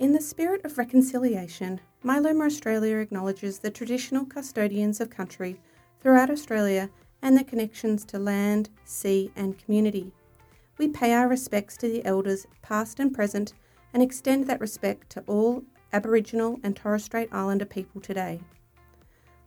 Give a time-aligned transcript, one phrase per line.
[0.00, 5.60] In the spirit of reconciliation, Myeloma Australia acknowledges the traditional custodians of country
[6.00, 6.88] throughout Australia
[7.20, 10.10] and their connections to land, sea, and community.
[10.78, 13.52] We pay our respects to the elders, past and present,
[13.92, 18.40] and extend that respect to all Aboriginal and Torres Strait Islander people today.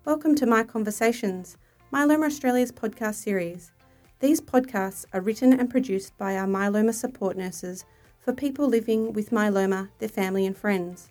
[0.05, 1.55] Welcome to MyeConversations,
[1.91, 3.71] Myeloma Australia's podcast series.
[4.19, 7.85] These podcasts are written and produced by our myeloma support nurses
[8.23, 11.09] for people living with myeloma, their family, and friends.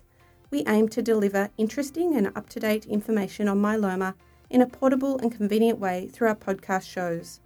[0.49, 4.15] We aim to deliver interesting and up to date information on myeloma
[4.49, 7.39] in a portable and convenient way through our podcast shows.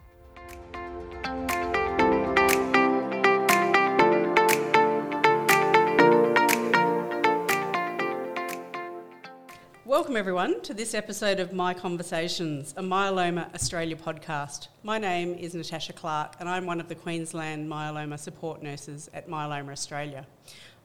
[9.98, 14.68] Welcome, everyone, to this episode of MyeConversations, a Myeloma Australia podcast.
[14.84, 19.28] My name is Natasha Clark, and I'm one of the Queensland myeloma support nurses at
[19.28, 20.28] Myeloma Australia.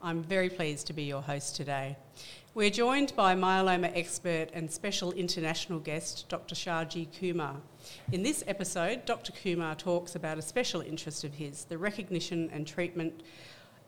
[0.00, 1.98] I'm very pleased to be your host today.
[2.54, 6.54] We're joined by myeloma expert and special international guest, Dr.
[6.54, 7.56] Shaji Kumar.
[8.12, 9.32] In this episode, Dr.
[9.32, 13.22] Kumar talks about a special interest of his the recognition and treatment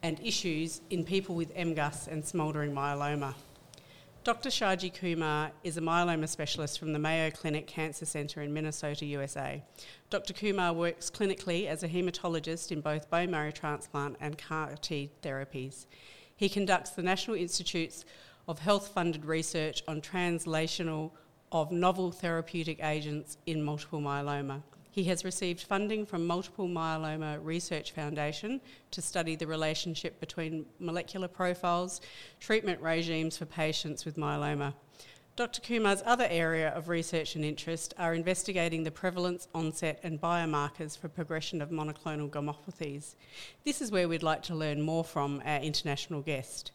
[0.03, 3.33] and issues in people with MGUS and smouldering myeloma.
[4.25, 4.49] Dr.
[4.49, 9.63] Shaji Kumar is a myeloma specialist from the Mayo Clinic Cancer Centre in Minnesota, USA.
[10.09, 10.33] Dr.
[10.33, 15.85] Kumar works clinically as a haematologist in both bone marrow transplant and CAR T therapies.
[16.35, 18.07] He conducts the National Institutes
[18.49, 21.11] of Health funded research on translational
[21.53, 24.63] of novel therapeutic agents in multiple myeloma.
[24.95, 28.61] He has received funding from Multiple Myeloma Research Foundation
[28.93, 32.01] to study the relationship between molecular profiles,
[32.39, 34.73] treatment regimes for patients with myeloma.
[35.35, 35.63] Dr.
[35.63, 41.09] Kumar's other area of research and interest are investigating the prevalence, onset, and biomarkers for
[41.09, 43.17] progression of monoclonal gammopathies.
[43.65, 46.71] This is where we'd like to learn more from our international guest.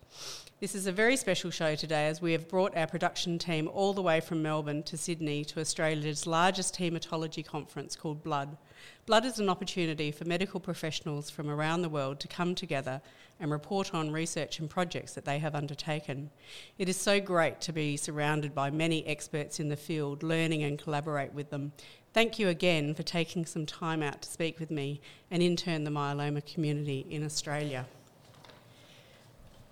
[0.62, 3.94] This is a very special show today as we have brought our production team all
[3.94, 8.58] the way from Melbourne to Sydney to Australia's largest haematology conference called Blood.
[9.06, 13.02] Blood is an opportunity for medical professionals from around the world to come together
[13.40, 16.30] and report on research and projects that they have undertaken.
[16.78, 20.78] It is so great to be surrounded by many experts in the field, learning and
[20.78, 21.72] collaborate with them.
[22.14, 25.00] Thank you again for taking some time out to speak with me
[25.32, 27.86] and in turn the myeloma community in Australia.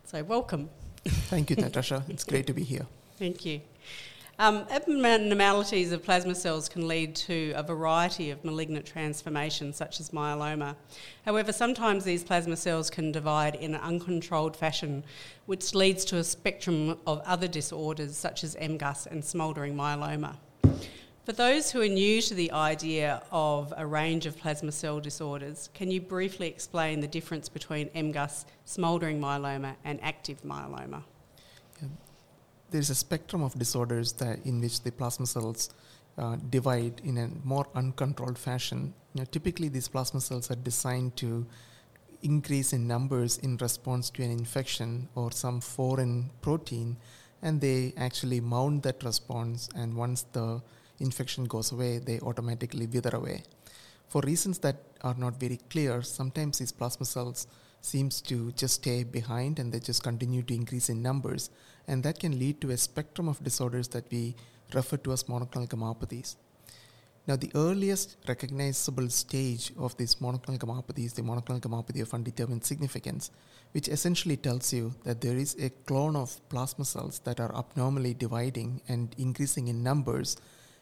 [0.09, 0.69] So, welcome.
[1.03, 2.01] Thank you, Natasha.
[2.07, 2.85] it's great to be here.
[3.19, 3.59] Thank you.
[4.39, 10.11] Um, abnormalities of plasma cells can lead to a variety of malignant transformations, such as
[10.11, 10.77] myeloma.
[11.25, 15.03] However, sometimes these plasma cells can divide in an uncontrolled fashion,
[15.45, 20.37] which leads to a spectrum of other disorders, such as MGUS and smouldering myeloma.
[21.27, 25.69] For those who are new to the idea of a range of plasma cell disorders,
[25.73, 31.03] can you briefly explain the difference between MGUS, smouldering myeloma, and active myeloma?
[31.81, 31.89] Yeah.
[32.71, 35.69] There's a spectrum of disorders that in which the plasma cells
[36.17, 38.93] uh, divide in a more uncontrolled fashion.
[39.13, 41.45] You know, typically, these plasma cells are designed to
[42.23, 46.95] increase in numbers in response to an infection or some foreign protein,
[47.41, 49.67] and they actually mount that response.
[49.75, 50.61] And once the
[50.99, 53.43] infection goes away, they automatically wither away.
[54.07, 57.47] For reasons that are not very clear, sometimes these plasma cells
[57.81, 61.49] seems to just stay behind and they just continue to increase in numbers
[61.87, 64.35] and that can lead to a spectrum of disorders that we
[64.73, 66.35] refer to as monoclonal gammopathies.
[67.27, 72.63] Now, the earliest recognizable stage of this monoclonal gammopathy is the monoclonal gammopathy of undetermined
[72.63, 73.31] significance,
[73.73, 78.13] which essentially tells you that there is a clone of plasma cells that are abnormally
[78.13, 80.37] dividing and increasing in numbers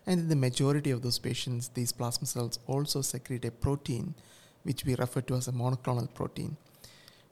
[0.07, 4.13] and in the majority of those patients, these plasma cells also secrete a protein
[4.63, 6.57] which we refer to as a monoclonal protein.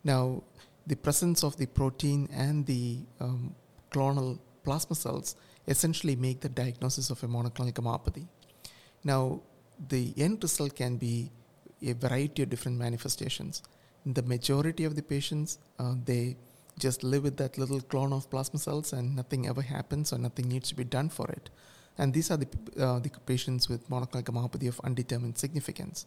[0.04, 0.44] Now,
[0.86, 3.56] the presence of the protein and the um,
[3.92, 5.36] clonal plasma cells
[5.68, 8.28] essentially make the diagnosis of a monoclonal gammopathy.
[9.04, 9.42] Now,
[9.90, 11.32] the end result can be
[11.82, 13.64] a variety of different manifestations.
[14.06, 16.38] In the majority of the patients, uh, they
[16.80, 20.50] just live with that little clone of plasma cells and nothing ever happens or nothing
[20.50, 21.50] needs to be done for it
[21.98, 22.48] and these are the,
[22.80, 26.06] uh, the patients with monoclonal gammopathy of undetermined significance.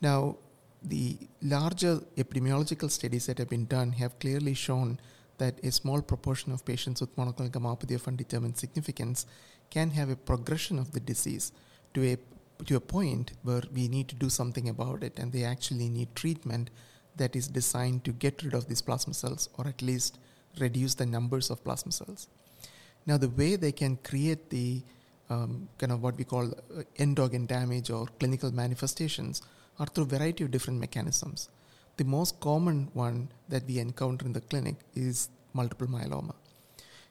[0.00, 0.36] Now,
[0.82, 5.00] the larger epidemiological studies that have been done have clearly shown
[5.38, 9.26] that a small proportion of patients with monoclonal gammopathy of undetermined significance
[9.70, 11.52] can have a progression of the disease
[11.94, 12.16] to a
[12.64, 16.12] to a point where we need to do something about it and they actually need
[16.16, 16.70] treatment
[17.16, 20.18] that is designed to get rid of these plasma cells or at least
[20.58, 22.26] reduce the numbers of plasma cells.
[23.06, 24.82] Now, the way they can create the
[25.30, 29.42] um, kind of what we call uh, end organ damage or clinical manifestations
[29.78, 31.48] are through a variety of different mechanisms.
[31.96, 36.34] The most common one that we encounter in the clinic is multiple myeloma.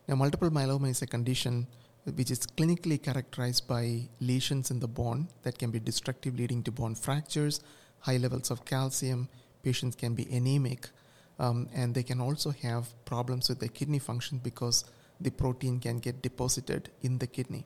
[0.07, 1.67] Now, multiple myeloma is a condition
[2.15, 6.71] which is clinically characterized by lesions in the bone that can be destructive, leading to
[6.71, 7.59] bone fractures,
[7.99, 9.27] high levels of calcium.
[9.63, 10.89] Patients can be anemic,
[11.39, 14.85] um, and they can also have problems with their kidney function because
[15.19, 17.65] the protein can get deposited in the kidney.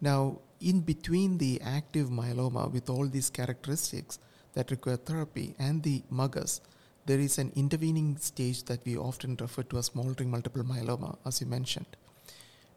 [0.00, 4.18] Now, in between the active myeloma with all these characteristics
[4.54, 6.60] that require therapy and the MGUS,
[7.06, 11.40] there is an intervening stage that we often refer to as smoldering multiple myeloma, as
[11.40, 11.86] you mentioned.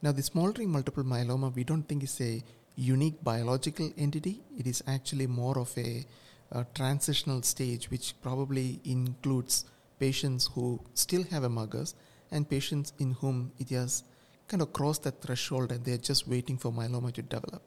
[0.02, 2.44] Now, the smoldering multiple myeloma, we don't think is a
[2.75, 4.42] unique biological entity.
[4.58, 6.06] It is actually more of a,
[6.52, 9.66] a transitional stage, which probably includes
[10.00, 11.94] patients who still have a MGUS
[12.31, 14.04] and patients in whom it has
[14.48, 17.62] kind of crossed that threshold and they're just waiting for myeloma to develop.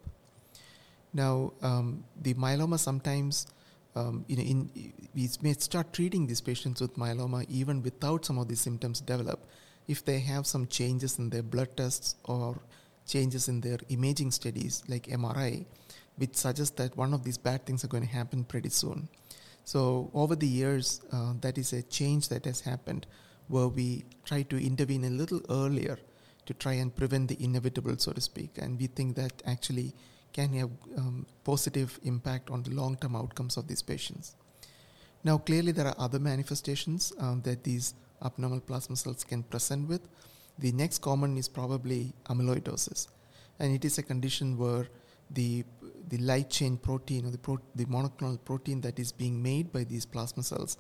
[1.13, 3.47] Now, um, the myeloma sometimes,
[3.95, 4.71] um, you know, in,
[5.15, 9.47] we may start treating these patients with myeloma even without some of these symptoms develop
[9.87, 12.61] if they have some changes in their blood tests or
[13.07, 15.67] changes in their imaging studies like MRI,
[16.17, 19.09] which suggests that one of these bad things are going to happen pretty soon.
[19.65, 23.07] So, over the years, uh, that is a change that has happened
[23.49, 25.99] where we try to intervene a little earlier
[26.47, 28.59] to try and prevent the inevitable, so to speak.
[28.59, 29.95] And we think that actually
[30.33, 34.35] can have um, positive impact on the long-term outcomes of these patients.
[35.23, 40.03] Now, clearly, there are other manifestations um, that these abnormal plasma cells can present with.
[40.59, 43.09] The next common is probably amyloidosis,
[43.59, 44.89] and it is a condition where
[45.31, 45.65] the
[46.11, 49.83] the light chain protein or the, pro- the monoclonal protein that is being made by
[49.83, 50.77] these plasma cells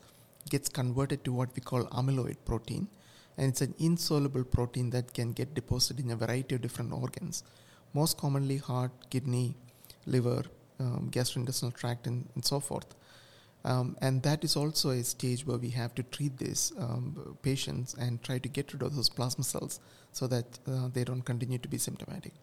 [0.51, 2.89] gets converted to what we call amyloid protein,
[3.37, 7.43] and it's an insoluble protein that can get deposited in a variety of different organs,
[7.93, 9.57] most commonly heart, kidney,
[10.07, 10.45] liver,
[10.81, 12.95] um, gastrointestinal tract, and, and so forth.
[13.65, 17.95] Um, and that is also a stage where we have to treat these um, patients
[17.95, 19.81] and try to get rid of those plasma cells
[20.13, 22.35] so that uh, they don't continue to be symptomatic.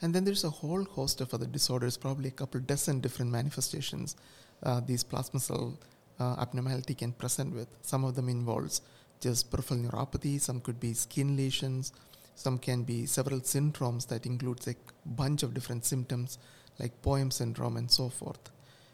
[0.00, 4.16] And then there's a whole host of other disorders, probably a couple dozen different manifestations
[4.62, 5.78] uh, these plasma cell
[6.20, 7.68] uh, abnormality can present with.
[7.82, 8.82] Some of them involves
[9.20, 11.92] just peripheral neuropathy, some could be skin lesions,
[12.34, 14.74] some can be several syndromes that includes a
[15.04, 16.38] bunch of different symptoms
[16.78, 18.50] like POEMS syndrome and so forth.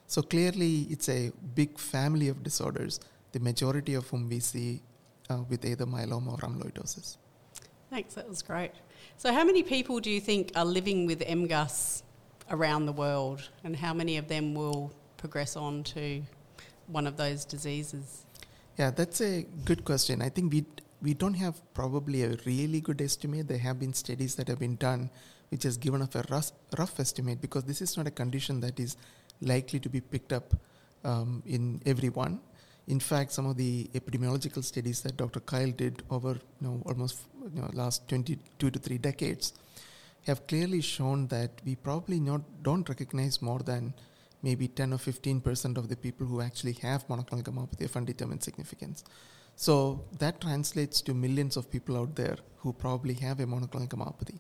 [0.09, 3.01] So clearly, it's a big family of disorders,
[3.33, 4.83] the majority of whom we see
[5.29, 7.17] uh, with either myeloma or amyloidosis.
[7.91, 8.73] Thanks, that was great.
[9.17, 12.03] So, how many people do you think are living with MGUS
[12.51, 16.23] around the world, and how many of them will progress on to
[16.89, 18.25] one of those diseases?
[18.79, 20.23] Yeah, that's a good question.
[20.23, 20.67] I think we
[21.03, 23.49] we don't have probably a really good estimate.
[23.49, 25.11] There have been studies that have been done,
[25.51, 28.81] which has given us a rough, rough estimate because this is not a condition that
[28.81, 28.97] is
[29.41, 30.55] likely to be picked up
[31.05, 32.41] um, in everyone.
[32.89, 35.41] In fact, some of the epidemiological studies that Dr.
[35.41, 37.21] Kyle did over you know, almost
[37.55, 39.53] you know, last 22 to 3 decades
[40.27, 43.95] have clearly shown that we probably not, don't recognize more than
[44.47, 48.43] maybe 10 or 15 percent of the people who actually have monoclonal gammopathy of undetermined
[48.49, 49.05] significance.
[49.57, 54.39] So that translates to millions of people out there who probably have a monoclonal gammopathy.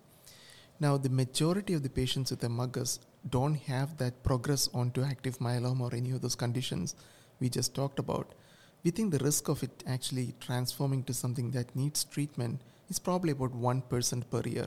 [0.78, 2.98] Now, the majority of the patients with a MGUS
[3.30, 6.94] don't have that progress onto active myeloma or any of those conditions
[7.40, 8.34] we just talked about.
[8.84, 13.32] We think the risk of it actually transforming to something that needs treatment is probably
[13.32, 14.66] about 1% per year.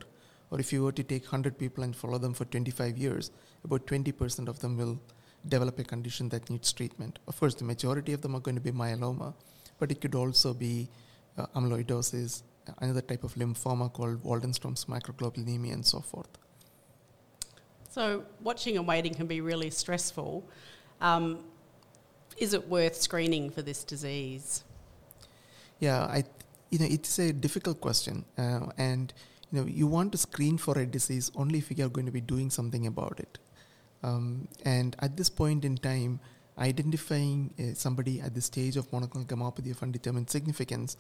[0.50, 3.30] Or if you were to take 100 people and follow them for 25 years,
[3.63, 5.00] about 20% of them will
[5.48, 7.19] develop a condition that needs treatment.
[7.27, 9.34] Of course, the majority of them are going to be myeloma,
[9.77, 10.89] but it could also be
[11.38, 12.43] uh, amyloidosis,
[12.79, 16.29] another type of lymphoma called Waldenstrom's macroglobulinemia, and so forth.
[17.89, 20.48] So, watching and waiting can be really stressful.
[21.01, 21.39] Um,
[22.38, 24.63] is it worth screening for this disease?
[25.79, 26.24] Yeah, I,
[26.69, 29.13] you know, it's a difficult question, uh, and
[29.51, 32.12] you know, you want to screen for a disease only if you are going to
[32.12, 33.39] be doing something about it.
[34.03, 36.20] Um, and at this point in time,
[36.58, 40.98] identifying uh, somebody at the stage of monoclonal gammopathy of undetermined significance,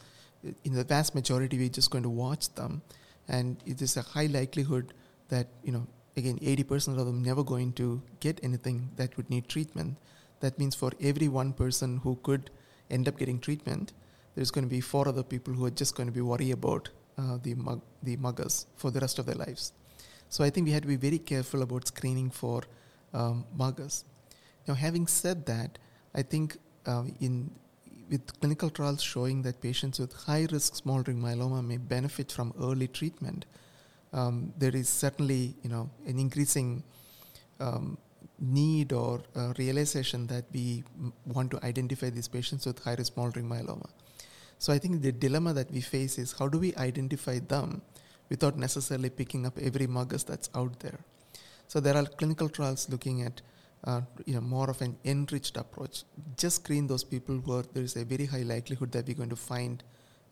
[0.47, 2.81] uh, in the vast majority, we're just going to watch them,
[3.27, 4.93] and it is a high likelihood
[5.29, 5.85] that you know,
[6.17, 9.97] again, 80% of them never going to get anything that would need treatment.
[10.39, 12.49] That means for every one person who could
[12.89, 13.93] end up getting treatment,
[14.35, 16.89] there's going to be four other people who are just going to be worried about
[17.17, 19.73] uh, the mug, the MGUS for the rest of their lives.
[20.29, 22.61] So I think we had to be very careful about screening for
[23.13, 23.45] um.
[24.67, 25.77] Now, having said that,
[26.13, 27.51] I think uh, in
[28.09, 32.87] with clinical trials showing that patients with high risk smoldering myeloma may benefit from early
[32.87, 33.45] treatment,
[34.13, 36.83] um, there is certainly you know an increasing
[37.59, 37.97] um,
[38.39, 40.83] need or uh, realization that we
[41.25, 43.89] want to identify these patients with high risk smoldering myeloma.
[44.57, 47.81] So I think the dilemma that we face is how do we identify them
[48.29, 50.99] without necessarily picking up every MGUS that's out there.
[51.69, 53.41] So there are clinical trials looking at
[53.83, 56.03] uh, you know more of an enriched approach.
[56.35, 59.43] Just screen those people where there is a very high likelihood that we're going to
[59.51, 59.83] find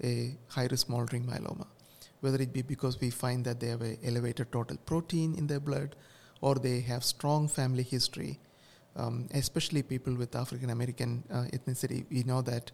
[0.03, 1.67] a high risk smoldering myeloma,
[2.21, 5.59] whether it be because we find that they have an elevated total protein in their
[5.59, 5.95] blood,
[6.41, 8.39] or they have strong family history.
[8.95, 12.71] Um, especially people with African American uh, ethnicity, we know that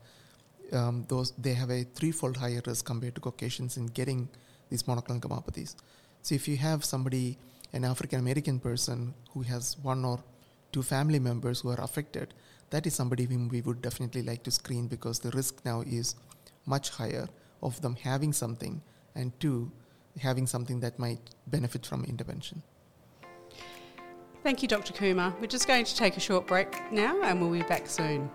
[0.71, 4.29] um, those they have a threefold higher risk compared to Caucasians in getting
[4.69, 5.75] these monoclonal gammopathies.
[6.21, 7.37] So if you have somebody,
[7.73, 10.23] an African American person who has one or
[10.71, 12.33] two family members who are affected,
[12.69, 16.15] that is somebody whom we would definitely like to screen because the risk now is
[16.65, 17.27] much higher
[17.61, 18.81] of them having something
[19.15, 19.71] and two,
[20.19, 22.61] having something that might benefit from intervention.
[24.43, 24.93] Thank you, Dr.
[24.93, 25.33] Kumar.
[25.39, 28.29] We're just going to take a short break now and we'll be back soon.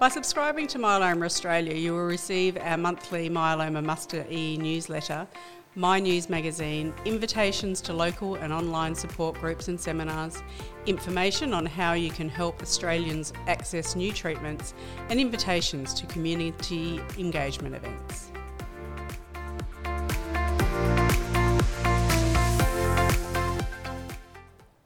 [0.00, 5.28] By subscribing to Myeloma Australia, you will receive our monthly Myeloma Muster E newsletter,
[5.76, 10.42] MyeNews magazine, invitations to local and online support groups and seminars,
[10.86, 14.72] information on how you can help Australians access new treatments,
[15.10, 18.30] and invitations to community engagement events.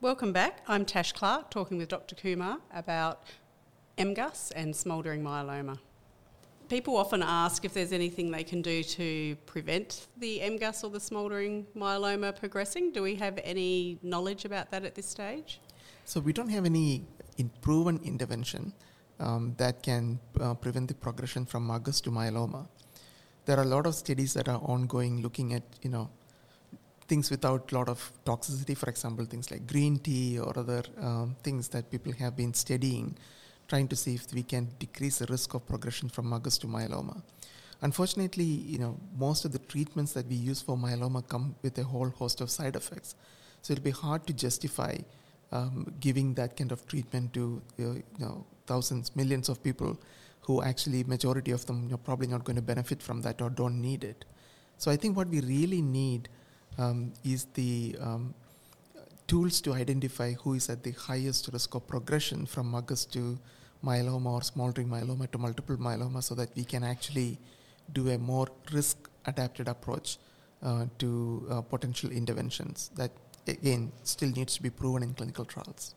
[0.01, 0.59] Welcome back.
[0.67, 2.15] I'm Tash Clark talking with Dr.
[2.15, 3.23] Kumar about
[3.97, 5.79] MGUS and smouldering myeloma.
[6.67, 10.99] People often ask if there's anything they can do to prevent the MGUS or the
[10.99, 12.91] smouldering myeloma progressing.
[12.91, 15.59] Do we have any knowledge about that at this stage?
[16.05, 17.03] So, we don't have any
[17.61, 18.73] proven intervention
[19.19, 22.67] um, that can uh, prevent the progression from MGUS to myeloma.
[23.45, 26.09] There are a lot of studies that are ongoing looking at, you know,
[27.07, 31.35] things without a lot of toxicity, for example, things like green tea or other um,
[31.43, 33.15] things that people have been studying
[33.67, 37.21] trying to see if we can decrease the risk of progression from MGUS to myeloma.
[37.81, 41.83] Unfortunately, you know, most of the treatments that we use for myeloma come with a
[41.83, 43.15] whole host of side effects.
[43.61, 44.97] So it'll be hard to justify
[45.51, 49.97] um, giving that kind of treatment to you know, thousands, millions of people
[50.41, 53.81] who actually, majority of them, are probably not going to benefit from that or don't
[53.81, 54.25] need it.
[54.77, 56.29] So I think what we really need
[56.77, 58.33] um, is the um,
[59.27, 63.39] tools to identify who is at the highest risk of progression from MGUS to
[63.83, 67.37] myeloma or smoldering myeloma to multiple myeloma so that we can actually
[67.93, 70.17] do a more risk adapted approach
[70.63, 73.11] uh, to uh, potential interventions that
[73.47, 75.95] again still needs to be proven in clinical trials.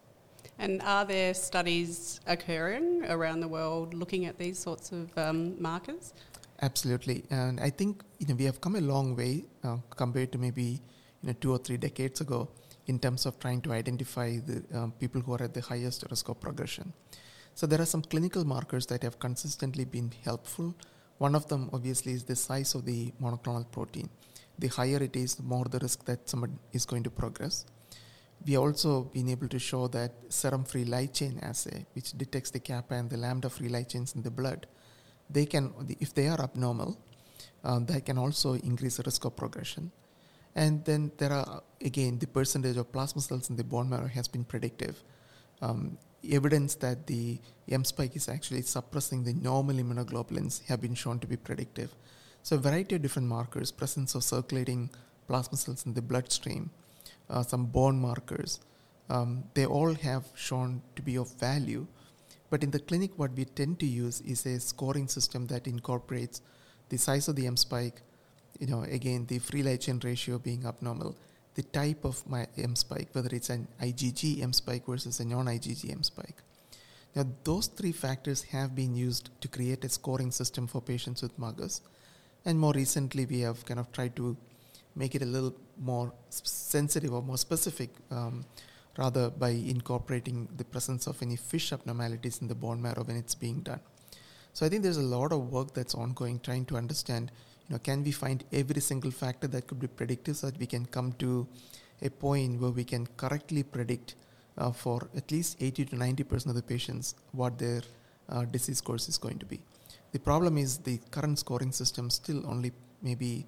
[0.58, 6.12] And are there studies occurring around the world looking at these sorts of um, markers?
[6.60, 10.38] Absolutely, and I think you know we have come a long way uh, compared to
[10.38, 10.82] maybe
[11.22, 12.48] you know two or three decades ago
[12.88, 16.28] in terms of trying to identify the um, people who are at the highest risk
[16.28, 16.92] of progression.
[17.54, 20.74] So there are some clinical markers that have consistently been helpful.
[21.18, 24.08] One of them, obviously, is the size of the monoclonal protein.
[24.58, 27.66] The higher it is, the more the risk that someone is going to progress.
[28.46, 32.94] We also been able to show that serum-free light chain assay, which detects the kappa
[32.94, 34.66] and the lambda-free light chains in the blood,
[35.28, 36.96] they can, if they are abnormal,
[37.64, 39.90] uh, they can also increase the risk of progression.
[40.58, 44.26] And then there are, again, the percentage of plasma cells in the bone marrow has
[44.26, 45.04] been predictive.
[45.62, 45.98] Um,
[46.28, 47.38] evidence that the
[47.70, 51.94] M spike is actually suppressing the normal immunoglobulins have been shown to be predictive.
[52.42, 54.90] So, a variety of different markers, presence of circulating
[55.28, 56.70] plasma cells in the bloodstream,
[57.30, 58.58] uh, some bone markers,
[59.10, 61.86] um, they all have shown to be of value.
[62.50, 66.42] But in the clinic, what we tend to use is a scoring system that incorporates
[66.88, 68.02] the size of the M spike,
[68.58, 71.16] you know, again, the free light chain ratio being abnormal,
[71.54, 75.46] the type of my M spike, whether it's an IgG M spike versus a non
[75.46, 76.42] IgG M spike.
[77.14, 81.38] Now, those three factors have been used to create a scoring system for patients with
[81.38, 81.80] MGUS.
[82.44, 84.36] And more recently, we have kind of tried to
[84.94, 88.44] make it a little more sensitive or more specific, um,
[88.96, 93.34] rather by incorporating the presence of any FISH abnormalities in the bone marrow when it's
[93.34, 93.80] being done.
[94.52, 97.30] So I think there's a lot of work that's ongoing trying to understand
[97.74, 100.86] know, can we find every single factor that could be predictive so that we can
[100.86, 101.46] come to
[102.02, 104.14] a point where we can correctly predict
[104.56, 107.82] uh, for at least 80 to 90 percent of the patients what their
[108.28, 109.60] uh, disease course is going to be.
[110.12, 112.72] The problem is the current scoring system still only
[113.02, 113.46] maybe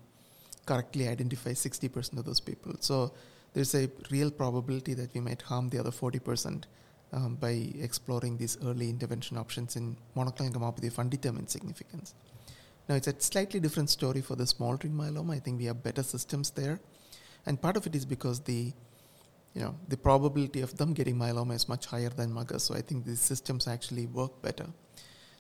[0.66, 2.74] correctly identifies 60 percent of those people.
[2.80, 3.12] So
[3.54, 6.66] there's a real probability that we might harm the other 40 percent
[7.12, 12.14] um, by exploring these early intervention options in monoclonal gammopathy of undetermined significance.
[12.90, 15.36] Now, it's a slightly different story for the smoldering myeloma.
[15.36, 16.80] I think we have better systems there.
[17.46, 18.72] And part of it is because the
[19.54, 22.62] you know, the probability of them getting myeloma is much higher than MGUS.
[22.62, 24.66] So I think these systems actually work better.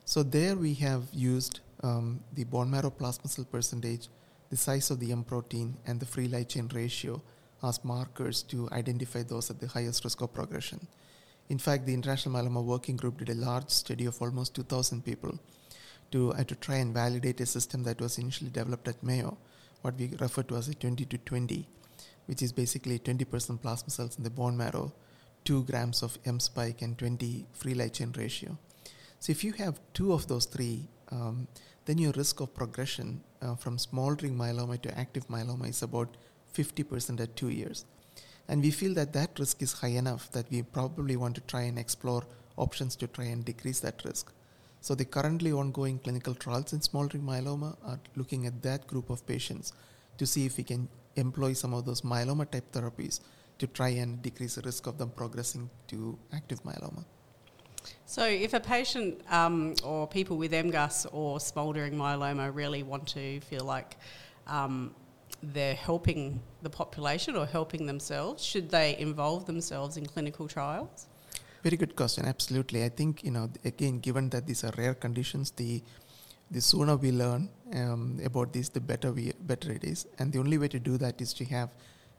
[0.04, 4.06] So there we have used um, the bone marrow plasma cell percentage,
[4.50, 7.20] the size of the M protein, and the free light chain ratio
[7.64, 10.86] as markers to identify those at the highest risk of progression.
[11.48, 15.36] In fact, the International Myeloma Working Group did a large study of almost 2,000 people
[16.12, 19.38] to, to try and validate a system that was initially developed at Mayo,
[19.82, 21.66] what we refer to as a 20 to 20,
[22.26, 24.92] which is basically 20% plasma cells in the bone marrow,
[25.44, 28.58] 2 grams of M spike, and 20 free light chain ratio.
[29.18, 31.46] So if you have two of those three, um,
[31.84, 36.16] then your risk of progression uh, from smoldering myeloma to active myeloma is about
[36.54, 37.84] 50% at two years.
[38.48, 41.62] And we feel that that risk is high enough that we probably want to try
[41.62, 42.24] and explore
[42.56, 44.32] options to try and decrease that risk.
[44.80, 49.26] So the currently ongoing clinical trials in smoldering myeloma are looking at that group of
[49.26, 49.72] patients
[50.16, 53.20] to see if we can employ some of those myeloma type therapies
[53.58, 57.04] to try and decrease the risk of them progressing to active myeloma.
[58.06, 63.40] So, if a patient um, or people with MGUS or smouldering myeloma really want to
[63.40, 63.96] feel like
[64.46, 64.94] um,
[65.42, 71.06] they're helping the population or helping themselves, should they involve themselves in clinical trials?
[71.62, 72.24] Very good question.
[72.24, 72.84] Absolutely.
[72.84, 75.82] I think you know again, given that these are rare conditions, the
[76.50, 80.06] the sooner we learn um, about this, the better we better it is.
[80.18, 81.70] And the only way to do that is to have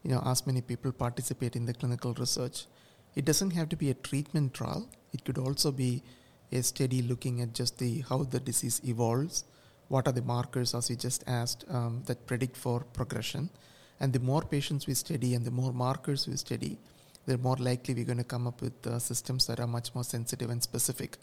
[0.03, 2.65] you know as many people participate in the clinical research.
[3.15, 4.87] It doesn't have to be a treatment trial.
[5.13, 6.03] It could also be
[6.51, 9.43] a study looking at just the how the disease evolves
[9.91, 13.49] what are the markers, as we just asked, um, that predict for progression.
[13.99, 16.79] And the more patients we study and the more markers we study,
[17.25, 20.03] the more likely we're going to come up with uh, systems that are much more
[20.03, 21.17] sensitive and specific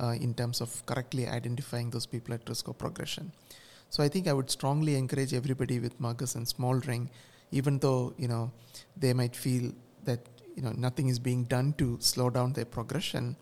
[0.00, 3.32] uh, in terms of correctly identifying those people at risk of progression.
[3.90, 7.10] So I think I would strongly encourage everybody with MGUS and smoldering,
[7.50, 8.50] even though you know
[8.96, 9.72] they might feel
[10.04, 10.20] that
[10.56, 13.36] you know nothing is being done to slow down their progression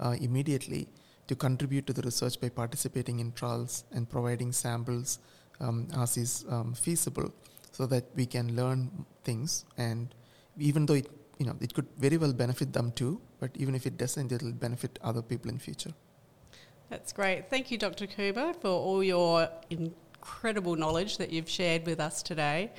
[0.00, 0.88] uh, immediately
[1.26, 5.18] to contribute to the research by participating in trials and providing samples
[5.60, 7.32] um, as is um, feasible
[7.72, 8.90] so that we can learn
[9.24, 10.14] things and
[10.58, 13.86] even though it you know it could very well benefit them too but even if
[13.86, 15.92] it doesn't it'll benefit other people in future.
[16.90, 17.50] That's great.
[17.50, 22.70] Thank you dr Kumar for all your incredible knowledge that you've shared with us today.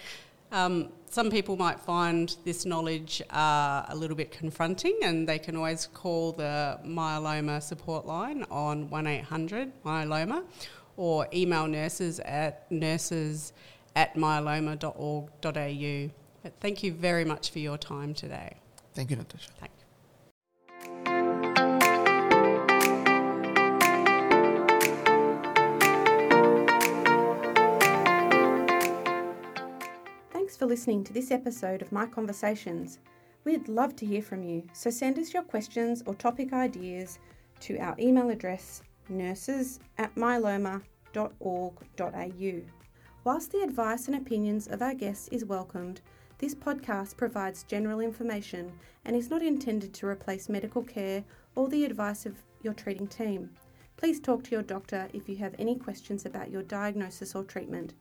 [0.52, 5.56] Um, some people might find this knowledge uh, a little bit confronting, and they can
[5.56, 10.44] always call the myeloma support line on 1800 myeloma
[10.98, 13.54] or email nurses at nurses
[13.96, 16.25] at myeloma.org.au.
[16.46, 18.58] But thank you very much for your time today.
[18.94, 19.50] Thank you, Natasha.
[19.60, 19.86] Thank you.
[30.32, 33.00] Thanks for listening to this episode of MyeConversations.
[33.44, 37.18] We'd love to hear from you, so send us your questions or topic ideas
[37.62, 40.84] to our email address nurses at myeloma.org.au.
[43.24, 46.02] Whilst the advice and opinions of our guests is welcomed,
[46.38, 48.72] this podcast provides general information
[49.06, 51.24] and is not intended to replace medical care
[51.56, 53.50] or the advice of your treating team.
[53.98, 57.94] Please talk to your doctor if you have any questions about your diagnosis or treatment.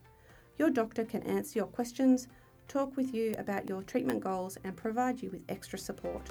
[0.58, 2.28] Your doctor can answer your questions
[2.68, 6.22] talk with you about your treatment goals, and provide you with extra support.